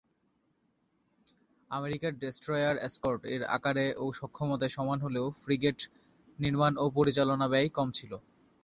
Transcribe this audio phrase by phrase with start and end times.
[1.71, 5.79] আমেরিকার ডেস্ট্রয়ার এসকর্ট-এর আকারে ও সক্ষমতায় সমান হলেও ফ্রিগেট
[6.39, 8.11] নির্মাণ ও পরিচালনা ব্যয় কম ছিল।